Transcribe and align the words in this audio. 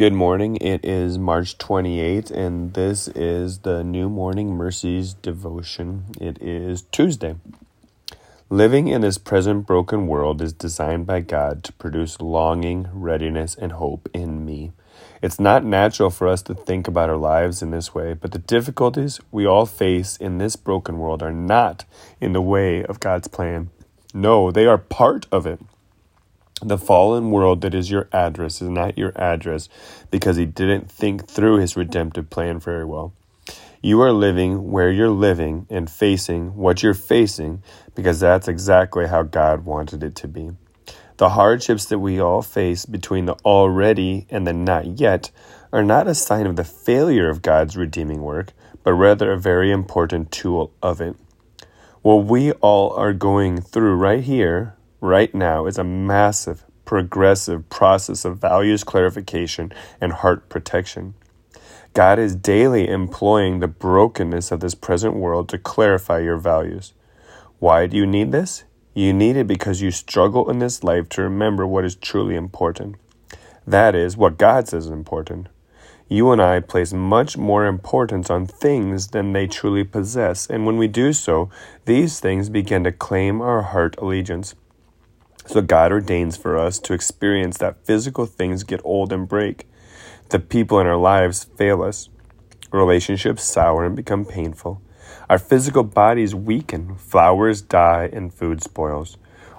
Good 0.00 0.14
morning. 0.14 0.56
It 0.62 0.82
is 0.82 1.18
March 1.18 1.58
28th, 1.58 2.30
and 2.30 2.72
this 2.72 3.06
is 3.08 3.58
the 3.58 3.84
New 3.84 4.08
Morning 4.08 4.54
Mercies 4.54 5.12
devotion. 5.12 6.06
It 6.18 6.40
is 6.40 6.84
Tuesday. 6.90 7.36
Living 8.48 8.88
in 8.88 9.02
this 9.02 9.18
present 9.18 9.66
broken 9.66 10.06
world 10.06 10.40
is 10.40 10.54
designed 10.54 11.06
by 11.06 11.20
God 11.20 11.62
to 11.64 11.74
produce 11.74 12.18
longing, 12.18 12.88
readiness, 12.94 13.54
and 13.54 13.72
hope 13.72 14.08
in 14.14 14.46
me. 14.46 14.72
It's 15.20 15.38
not 15.38 15.66
natural 15.66 16.08
for 16.08 16.28
us 16.28 16.40
to 16.44 16.54
think 16.54 16.88
about 16.88 17.10
our 17.10 17.18
lives 17.18 17.60
in 17.60 17.70
this 17.70 17.94
way, 17.94 18.14
but 18.14 18.32
the 18.32 18.38
difficulties 18.38 19.20
we 19.30 19.44
all 19.44 19.66
face 19.66 20.16
in 20.16 20.38
this 20.38 20.56
broken 20.56 20.96
world 20.96 21.22
are 21.22 21.30
not 21.30 21.84
in 22.22 22.32
the 22.32 22.40
way 22.40 22.82
of 22.82 23.00
God's 23.00 23.28
plan. 23.28 23.68
No, 24.14 24.50
they 24.50 24.64
are 24.64 24.78
part 24.78 25.26
of 25.30 25.46
it. 25.46 25.60
The 26.62 26.76
fallen 26.76 27.30
world 27.30 27.62
that 27.62 27.74
is 27.74 27.90
your 27.90 28.08
address 28.12 28.60
is 28.60 28.68
not 28.68 28.98
your 28.98 29.12
address 29.16 29.70
because 30.10 30.36
he 30.36 30.44
didn't 30.44 30.90
think 30.90 31.26
through 31.26 31.58
his 31.58 31.74
redemptive 31.74 32.28
plan 32.28 32.60
very 32.60 32.84
well. 32.84 33.14
You 33.82 34.02
are 34.02 34.12
living 34.12 34.70
where 34.70 34.90
you're 34.90 35.08
living 35.08 35.66
and 35.70 35.90
facing 35.90 36.54
what 36.54 36.82
you're 36.82 36.92
facing 36.92 37.62
because 37.94 38.20
that's 38.20 38.46
exactly 38.46 39.06
how 39.06 39.22
God 39.22 39.64
wanted 39.64 40.02
it 40.02 40.14
to 40.16 40.28
be. 40.28 40.50
The 41.16 41.30
hardships 41.30 41.86
that 41.86 41.98
we 41.98 42.20
all 42.20 42.42
face 42.42 42.84
between 42.84 43.24
the 43.24 43.36
already 43.42 44.26
and 44.28 44.46
the 44.46 44.52
not 44.52 45.00
yet 45.00 45.30
are 45.72 45.82
not 45.82 46.08
a 46.08 46.14
sign 46.14 46.46
of 46.46 46.56
the 46.56 46.64
failure 46.64 47.30
of 47.30 47.40
God's 47.40 47.74
redeeming 47.74 48.20
work, 48.20 48.52
but 48.82 48.92
rather 48.92 49.32
a 49.32 49.38
very 49.38 49.70
important 49.70 50.30
tool 50.30 50.74
of 50.82 51.00
it. 51.00 51.16
What 52.02 52.26
we 52.26 52.52
all 52.52 52.92
are 52.92 53.14
going 53.14 53.62
through 53.62 53.94
right 53.94 54.22
here 54.22 54.74
right 55.00 55.34
now 55.34 55.66
is 55.66 55.78
a 55.78 55.84
massive, 55.84 56.64
progressive 56.84 57.68
process 57.68 58.24
of 58.24 58.38
values 58.38 58.84
clarification 58.84 59.72
and 60.00 60.12
heart 60.12 60.48
protection. 60.48 61.14
God 61.92 62.18
is 62.18 62.36
daily 62.36 62.88
employing 62.88 63.58
the 63.58 63.68
brokenness 63.68 64.52
of 64.52 64.60
this 64.60 64.74
present 64.74 65.16
world 65.16 65.48
to 65.48 65.58
clarify 65.58 66.20
your 66.20 66.36
values. 66.36 66.92
Why 67.58 67.86
do 67.86 67.96
you 67.96 68.06
need 68.06 68.32
this? 68.32 68.64
You 68.94 69.12
need 69.12 69.36
it 69.36 69.46
because 69.46 69.82
you 69.82 69.90
struggle 69.90 70.50
in 70.50 70.58
this 70.58 70.84
life 70.84 71.08
to 71.10 71.22
remember 71.22 71.66
what 71.66 71.84
is 71.84 71.94
truly 71.94 72.36
important. 72.36 72.96
That 73.66 73.94
is, 73.94 74.16
what 74.16 74.38
God 74.38 74.68
says 74.68 74.86
is 74.86 74.90
important. 74.90 75.48
You 76.08 76.32
and 76.32 76.42
I 76.42 76.58
place 76.58 76.92
much 76.92 77.36
more 77.36 77.66
importance 77.66 78.30
on 78.30 78.46
things 78.46 79.08
than 79.08 79.32
they 79.32 79.46
truly 79.46 79.84
possess, 79.84 80.48
and 80.48 80.66
when 80.66 80.76
we 80.76 80.88
do 80.88 81.12
so, 81.12 81.50
these 81.84 82.18
things 82.18 82.48
begin 82.48 82.82
to 82.82 82.90
claim 82.90 83.40
our 83.40 83.62
heart 83.62 83.96
allegiance. 83.98 84.56
So 85.50 85.60
God 85.60 85.90
ordains 85.90 86.36
for 86.36 86.56
us 86.56 86.78
to 86.78 86.92
experience 86.92 87.58
that 87.58 87.84
physical 87.84 88.24
things 88.24 88.62
get 88.62 88.80
old 88.84 89.12
and 89.12 89.26
break. 89.26 89.66
The 90.28 90.38
people 90.38 90.78
in 90.78 90.86
our 90.86 90.96
lives 90.96 91.42
fail 91.42 91.82
us. 91.82 92.08
Relationships 92.70 93.42
sour 93.42 93.84
and 93.84 93.96
become 93.96 94.24
painful. 94.24 94.80
Our 95.28 95.40
physical 95.40 95.82
bodies 95.82 96.36
weaken, 96.36 96.94
flowers 96.94 97.62
die, 97.62 98.08
and 98.12 98.32
food 98.32 98.62
spoils. 98.62 99.16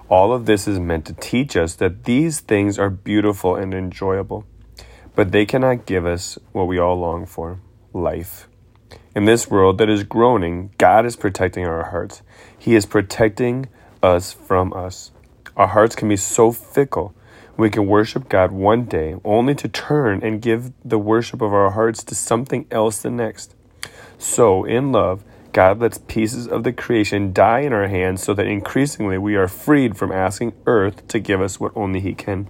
All 0.08 0.32
of 0.32 0.46
this 0.46 0.66
is 0.66 0.80
meant 0.80 1.04
to 1.08 1.12
teach 1.12 1.58
us 1.58 1.74
that 1.74 2.04
these 2.04 2.40
things 2.40 2.78
are 2.78 2.88
beautiful 2.88 3.54
and 3.54 3.74
enjoyable, 3.74 4.46
but 5.14 5.30
they 5.30 5.44
cannot 5.44 5.84
give 5.84 6.06
us 6.06 6.38
what 6.52 6.68
we 6.68 6.78
all 6.78 6.96
long 6.96 7.26
for 7.26 7.60
life. 7.92 8.48
In 9.14 9.26
this 9.26 9.50
world 9.50 9.76
that 9.76 9.90
is 9.90 10.04
groaning, 10.04 10.70
God 10.78 11.04
is 11.04 11.16
protecting 11.16 11.66
our 11.66 11.90
hearts. 11.90 12.22
He 12.58 12.74
is 12.76 12.86
protecting 12.86 13.68
us 14.02 14.32
from 14.32 14.72
us. 14.72 15.10
Our 15.56 15.68
hearts 15.68 15.94
can 15.94 16.08
be 16.08 16.16
so 16.16 16.52
fickle. 16.52 17.14
We 17.56 17.68
can 17.68 17.86
worship 17.86 18.28
God 18.28 18.52
one 18.52 18.86
day 18.86 19.16
only 19.24 19.54
to 19.56 19.68
turn 19.68 20.22
and 20.22 20.40
give 20.40 20.72
the 20.84 20.98
worship 20.98 21.42
of 21.42 21.52
our 21.52 21.70
hearts 21.70 22.02
to 22.04 22.14
something 22.14 22.66
else 22.70 23.02
the 23.02 23.10
next. 23.10 23.54
So, 24.18 24.64
in 24.64 24.92
love, 24.92 25.22
God 25.52 25.80
lets 25.80 25.98
pieces 25.98 26.48
of 26.48 26.64
the 26.64 26.72
creation 26.72 27.34
die 27.34 27.60
in 27.60 27.74
our 27.74 27.88
hands 27.88 28.22
so 28.22 28.32
that 28.34 28.46
increasingly 28.46 29.18
we 29.18 29.36
are 29.36 29.48
freed 29.48 29.98
from 29.98 30.10
asking 30.10 30.54
earth 30.66 31.06
to 31.08 31.18
give 31.18 31.42
us 31.42 31.60
what 31.60 31.76
only 31.76 32.00
He 32.00 32.14
can. 32.14 32.48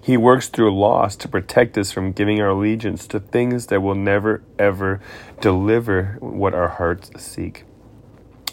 He 0.00 0.16
works 0.16 0.48
through 0.48 0.78
loss 0.78 1.16
to 1.16 1.28
protect 1.28 1.76
us 1.76 1.90
from 1.90 2.12
giving 2.12 2.40
our 2.40 2.50
allegiance 2.50 3.06
to 3.08 3.20
things 3.20 3.66
that 3.66 3.82
will 3.82 3.96
never, 3.96 4.42
ever 4.58 5.00
deliver 5.40 6.16
what 6.20 6.54
our 6.54 6.68
hearts 6.68 7.10
seek. 7.20 7.64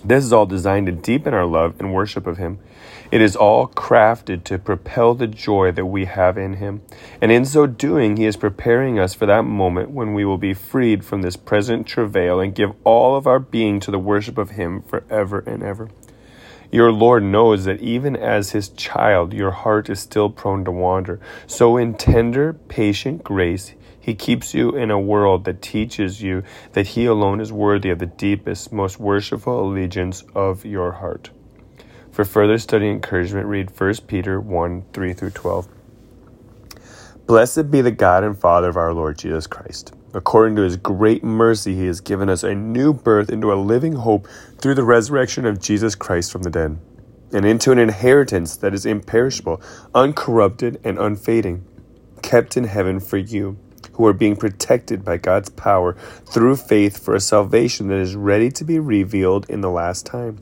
This 0.04 0.24
is 0.24 0.34
all 0.34 0.46
designed 0.46 0.88
to 0.88 0.92
deepen 0.92 1.34
our 1.34 1.46
love 1.46 1.76
and 1.80 1.94
worship 1.94 2.28
of 2.28 2.38
Him. 2.38 2.60
It 3.10 3.22
is 3.22 3.38
all 3.38 3.70
crafted 3.70 4.44
to 4.46 4.60
propel 4.60 5.14
the 5.14 5.28
joy 5.28 5.72
that 5.72 5.86
we 5.86 6.06
have 6.06 6.38
in 6.38 6.54
Him. 6.54 6.82
And 7.22 7.32
in 7.32 7.46
so 7.46 7.66
doing, 7.66 8.18
He 8.18 8.26
is 8.26 8.36
preparing 8.36 9.00
us 9.00 9.14
for 9.14 9.26
that 9.26 9.46
moment 9.46 9.92
when 9.92 10.14
we 10.14 10.26
will 10.26 10.38
be 10.38 10.54
freed 10.54 11.06
from 11.06 11.22
this 11.22 11.38
present 11.38 11.88
travail 11.88 12.42
and 12.42 12.54
give 12.54 12.74
all 12.84 13.16
of 13.16 13.26
our 13.26 13.40
being 13.40 13.80
to 13.82 13.92
the 13.92 14.00
worship 14.00 14.38
of 14.38 14.52
Him 14.52 14.82
forever 14.82 15.40
and 15.48 15.64
ever. 15.64 15.90
Your 16.70 16.92
Lord 16.92 17.24
knows 17.24 17.64
that 17.64 17.80
even 17.80 18.18
as 18.18 18.52
His 18.52 18.68
child, 18.68 19.34
your 19.34 19.52
heart 19.52 19.90
is 19.90 20.02
still 20.02 20.30
prone 20.30 20.66
to 20.66 20.72
wander. 20.72 21.22
So, 21.46 21.78
in 21.78 21.94
tender, 21.94 22.54
patient 22.54 23.24
grace, 23.24 23.74
he 24.00 24.16
keeps 24.16 24.54
you 24.54 24.74
in 24.74 24.90
a 24.90 24.98
world 24.98 25.44
that 25.44 25.62
teaches 25.62 26.22
you 26.22 26.44
that 26.72 26.88
He 26.88 27.06
alone 27.06 27.42
is 27.42 27.52
worthy 27.52 27.90
of 27.90 28.00
the 28.00 28.06
deepest, 28.06 28.72
most 28.72 29.02
worshipful 29.02 29.60
allegiance 29.60 30.24
of 30.34 30.64
your 30.64 30.94
heart. 30.94 31.30
For 32.18 32.26
further 32.26 32.58
study 32.58 32.88
and 32.88 32.96
encouragement, 32.96 33.46
read 33.46 33.80
1 33.80 33.94
Peter 34.08 34.42
1 34.42 34.86
3 34.92 35.14
through 35.14 35.30
12. 35.30 35.68
Blessed 37.28 37.70
be 37.70 37.82
the 37.82 37.92
God 37.92 38.24
and 38.24 38.36
Father 38.36 38.70
of 38.70 38.76
our 38.76 38.92
Lord 38.92 39.20
Jesus 39.20 39.46
Christ. 39.46 39.94
According 40.16 40.56
to 40.56 40.64
his 40.64 40.78
great 40.78 41.24
mercy, 41.24 41.76
he 41.76 41.86
has 41.86 42.02
given 42.02 42.28
us 42.28 42.42
a 42.42 42.56
new 42.56 42.92
birth 42.92 43.30
into 43.30 43.54
a 43.54 43.62
living 43.62 43.94
hope 43.94 44.28
through 44.58 44.74
the 44.74 44.84
resurrection 44.84 45.46
of 45.46 45.62
Jesus 45.62 45.94
Christ 45.94 46.32
from 46.32 46.42
the 46.42 46.50
dead, 46.50 46.80
and 47.34 47.46
into 47.46 47.72
an 47.72 47.78
inheritance 47.78 48.58
that 48.58 48.74
is 48.74 48.88
imperishable, 48.88 49.62
uncorrupted, 49.94 50.82
and 50.84 50.98
unfading, 50.98 51.64
kept 52.24 52.58
in 52.58 52.64
heaven 52.64 53.00
for 53.00 53.18
you 53.18 53.60
who 53.94 54.08
are 54.08 54.14
being 54.14 54.36
protected 54.36 55.06
by 55.06 55.18
God's 55.18 55.50
power 55.50 55.96
through 56.26 56.56
faith 56.56 56.98
for 56.98 57.14
a 57.14 57.20
salvation 57.20 57.90
that 57.90 58.00
is 58.00 58.16
ready 58.16 58.50
to 58.54 58.64
be 58.64 58.80
revealed 58.80 59.48
in 59.52 59.62
the 59.62 59.70
last 59.70 60.08
time. 60.08 60.40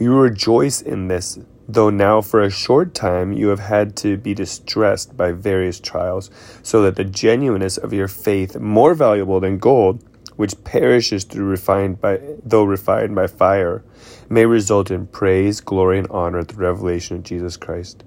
You 0.00 0.16
rejoice 0.18 0.80
in 0.80 1.08
this, 1.08 1.38
though 1.68 1.90
now 1.90 2.22
for 2.22 2.40
a 2.40 2.48
short 2.48 2.94
time 2.94 3.34
you 3.34 3.48
have 3.48 3.60
had 3.60 3.96
to 3.98 4.16
be 4.16 4.32
distressed 4.32 5.14
by 5.14 5.32
various 5.32 5.78
trials, 5.78 6.30
so 6.62 6.80
that 6.80 6.96
the 6.96 7.04
genuineness 7.04 7.76
of 7.76 7.92
your 7.92 8.08
faith, 8.08 8.58
more 8.58 8.94
valuable 8.94 9.40
than 9.40 9.58
gold, 9.58 10.02
which 10.36 10.64
perishes 10.64 11.24
through 11.24 11.44
refined 11.44 12.00
by 12.00 12.18
though 12.42 12.64
refined 12.64 13.14
by 13.14 13.26
fire, 13.26 13.84
may 14.30 14.46
result 14.46 14.90
in 14.90 15.06
praise, 15.06 15.60
glory, 15.60 15.98
and 15.98 16.08
honor 16.08 16.38
at 16.38 16.48
the 16.48 16.54
revelation 16.54 17.18
of 17.18 17.22
Jesus 17.22 17.58
Christ. 17.58 18.02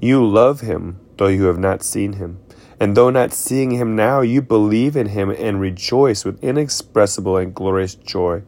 You 0.00 0.26
love 0.26 0.62
him, 0.62 0.98
though 1.18 1.26
you 1.26 1.44
have 1.44 1.58
not 1.58 1.82
seen 1.82 2.14
him. 2.14 2.40
And 2.80 2.96
though 2.96 3.10
not 3.10 3.34
seeing 3.34 3.72
him 3.72 3.94
now, 3.94 4.22
you 4.22 4.40
believe 4.40 4.96
in 4.96 5.08
him 5.08 5.28
and 5.28 5.60
rejoice 5.60 6.24
with 6.24 6.42
inexpressible 6.42 7.36
and 7.36 7.54
glorious 7.54 7.94
joy, 7.94 8.42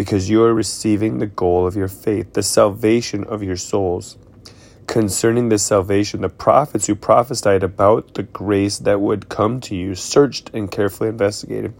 because 0.00 0.30
you 0.30 0.42
are 0.42 0.54
receiving 0.54 1.18
the 1.18 1.26
goal 1.26 1.66
of 1.66 1.76
your 1.76 1.86
faith, 1.86 2.32
the 2.32 2.42
salvation 2.42 3.22
of 3.24 3.42
your 3.42 3.54
souls. 3.54 4.16
Concerning 4.86 5.50
this 5.50 5.62
salvation, 5.62 6.22
the 6.22 6.28
prophets 6.30 6.86
who 6.86 6.94
prophesied 6.94 7.62
about 7.62 8.14
the 8.14 8.22
grace 8.22 8.78
that 8.78 8.98
would 8.98 9.28
come 9.28 9.60
to 9.60 9.76
you 9.76 9.94
searched 9.94 10.48
and 10.54 10.70
carefully 10.70 11.10
investigated. 11.10 11.74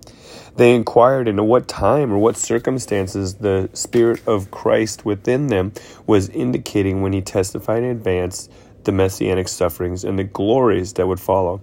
They 0.57 0.75
inquired 0.75 1.29
into 1.29 1.45
what 1.45 1.67
time 1.67 2.13
or 2.13 2.19
what 2.19 2.37
circumstances 2.37 3.37
the 3.37 3.71
Spirit 3.73 4.21
of 4.29 4.51
Christ 4.51 5.07
within 5.07 5.47
them 5.47 5.73
was 6.07 6.29
indicating 6.29 7.01
when 7.01 7.15
he 7.15 7.23
testified 7.23 7.85
in 7.85 7.89
advance 7.89 8.51
the 8.85 8.93
messianic 8.93 9.49
sufferings 9.49 10.05
and 10.05 10.19
the 10.19 10.25
glories 10.25 10.93
that 10.93 11.07
would 11.07 11.21
follow 11.21 11.63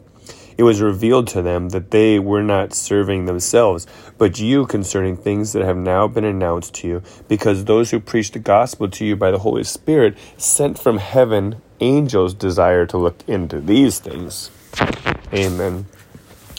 it 0.57 0.63
was 0.63 0.81
revealed 0.81 1.28
to 1.28 1.42
them 1.42 1.69
that 1.69 1.92
they 1.92 2.18
were 2.18 2.42
not 2.42 2.74
serving 2.74 3.25
themselves, 3.25 3.86
but 4.18 4.39
you 4.39 4.65
concerning 4.65 5.15
things 5.15 5.54
that 5.54 5.63
have 5.63 5.77
now 5.77 6.07
been 6.07 6.25
announced 6.25 6.74
to 6.75 6.88
you, 6.88 7.04
because 7.27 7.65
those 7.65 7.92
who 7.92 8.00
preach 8.00 8.31
the 8.31 8.39
gospel 8.39 8.89
to 8.89 9.06
you 9.06 9.15
by 9.15 9.30
the 9.30 9.39
Holy 9.39 9.63
Spirit 9.63 10.18
sent 10.38 10.80
from 10.80 10.98
heaven 10.98 11.62
angels 11.80 12.33
desire 12.33 12.86
to 12.88 12.98
look 12.98 13.18
into 13.27 13.62
these 13.62 14.00
things. 14.00 14.50
Amen. 15.31 15.86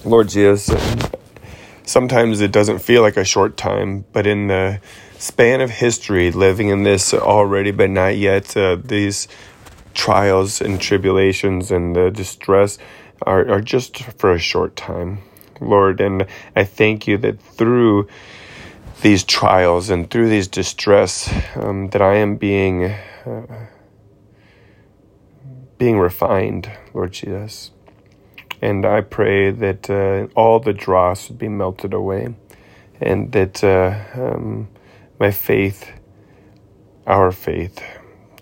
Lord 0.05 0.29
Jesus, 0.29 0.71
sometimes 1.85 2.41
it 2.41 2.53
doesn't 2.53 2.79
feel 2.79 3.03
like 3.03 3.17
a 3.17 3.25
short 3.25 3.57
time, 3.57 4.05
but 4.13 4.27
in 4.29 4.47
the 4.47 4.81
span 5.19 5.61
of 5.61 5.71
history, 5.71 6.31
living 6.31 6.69
in 6.69 6.85
this 6.85 7.13
already 7.13 7.73
but 7.73 7.91
not 7.91 8.17
yet, 8.17 8.57
uh, 8.57 8.77
these 8.77 9.27
trials 9.95 10.61
and 10.61 10.81
tribulations 10.81 11.73
and 11.73 11.97
the 11.97 12.09
distress 12.11 12.79
are, 13.23 13.49
are 13.51 13.61
just 13.61 13.97
for 14.19 14.33
a 14.33 14.39
short 14.39 14.77
time, 14.77 15.19
Lord. 15.61 16.01
And 16.01 16.27
I 16.55 16.65
thank 16.65 17.07
you 17.07 17.19
that 17.19 17.41
through 17.41 18.09
these 19.03 19.25
trials 19.25 19.91
and 19.91 20.11
through 20.11 20.29
these 20.29 20.49
distress, 20.49 21.33
um, 21.57 21.91
that 21.91 22.03
I 22.03 22.17
am 22.17 22.37
being 22.37 22.85
uh, 22.85 23.67
being 25.79 25.99
refined, 25.99 26.71
Lord 26.93 27.13
Jesus. 27.13 27.71
And 28.61 28.85
I 28.85 29.03
pray 29.03 29.51
that 29.53 29.89
uh, 29.89 30.27
all 30.35 30.59
the 30.59 30.73
dross 30.73 31.29
would 31.29 31.39
be 31.39 31.49
melted 31.49 31.95
away 31.95 32.35
and 33.01 33.31
that 33.33 33.63
uh, 33.63 33.95
um, 34.15 34.69
my 35.21 35.31
faith, 35.31 35.93
our 37.07 37.31
faith, 37.31 37.81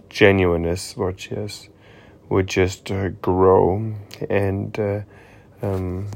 genuineness, 0.09 0.97
Lord 0.97 1.19
Jesus, 1.19 1.69
would 2.29 2.47
just 2.47 2.91
uh, 2.91 3.09
grow 3.09 3.95
and 4.29 4.79
uh, 4.79 5.01
um, 5.63 6.09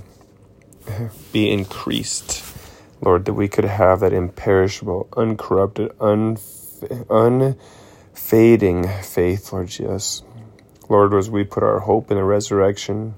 be 1.32 1.50
increased. 1.50 2.44
Lord, 3.00 3.24
that 3.24 3.34
we 3.34 3.48
could 3.48 3.64
have 3.64 4.00
that 4.00 4.12
imperishable, 4.12 5.08
uncorrupted, 5.16 5.90
unf- 5.98 7.56
unfading 8.12 8.88
faith, 9.02 9.52
Lord 9.52 9.68
Jesus. 9.68 10.22
Lord, 10.88 11.14
as 11.14 11.30
we 11.30 11.44
put 11.44 11.62
our 11.62 11.80
hope 11.80 12.10
in 12.10 12.16
the 12.16 12.24
resurrection, 12.24 13.14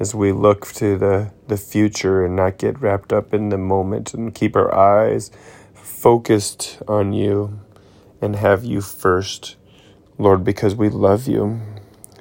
as 0.00 0.14
we 0.14 0.32
look 0.32 0.66
to 0.72 0.98
the, 0.98 1.32
the 1.46 1.56
future 1.56 2.24
and 2.24 2.34
not 2.34 2.58
get 2.58 2.80
wrapped 2.80 3.12
up 3.12 3.32
in 3.32 3.50
the 3.50 3.58
moment 3.58 4.14
and 4.14 4.34
keep 4.34 4.56
our 4.56 4.74
eyes 4.74 5.30
focused 5.74 6.82
on 6.88 7.12
you 7.12 7.60
and 8.20 8.36
have 8.36 8.64
you 8.64 8.80
first, 8.80 9.56
Lord, 10.18 10.44
because 10.44 10.74
we 10.74 10.88
love 10.88 11.28
you. 11.28 11.60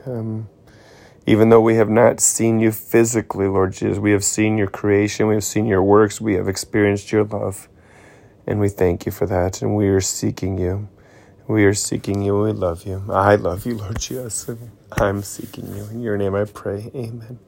Um, 0.06 0.50
even 1.26 1.50
though 1.50 1.62
we 1.62 1.76
have 1.76 1.90
not 1.90 2.20
seen 2.20 2.60
you 2.60 2.72
physically, 2.72 3.48
Lord 3.48 3.74
Jesus, 3.74 4.00
we 4.00 4.12
have 4.12 4.24
seen 4.24 4.58
your 4.58 4.68
creation, 4.68 5.28
we 5.28 5.36
have 5.36 5.44
seen 5.44 5.66
your 5.66 5.84
works, 5.84 6.22
we 6.22 6.36
have 6.36 6.50
experienced 6.50 7.12
your 7.12 7.24
love. 7.24 7.70
And 8.48 8.60
we 8.60 8.70
thank 8.70 9.06
you 9.06 9.12
for 9.12 9.26
that. 9.28 9.62
And 9.62 9.76
we 9.76 9.88
are 9.90 10.02
seeking 10.02 10.58
you. 10.58 10.90
We 11.48 11.66
are 11.66 11.74
seeking 11.74 12.22
you. 12.22 12.42
We 12.42 12.52
love 12.54 12.86
you. 12.86 13.04
I 13.10 13.36
love 13.36 13.66
you, 13.66 13.78
Lord 13.78 14.00
Jesus. 14.00 14.50
I'm 14.94 15.24
seeking 15.24 15.68
you. 15.76 15.86
In 15.86 16.02
your 16.02 16.18
name 16.18 16.36
I 16.36 16.46
pray. 16.46 16.92
Amen. 16.96 17.40